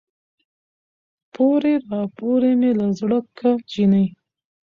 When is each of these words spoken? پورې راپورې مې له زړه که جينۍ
پورې 1.33 1.73
راپورې 1.91 2.51
مې 2.59 2.71
له 2.79 2.87
زړه 2.99 3.19
که 3.37 3.49
جينۍ 3.71 4.05